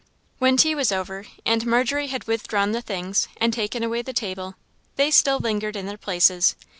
[0.39, 4.55] When tea was over, and Margery had withdrawn the things, and taken away the table,
[4.95, 6.55] they still lingered in their places.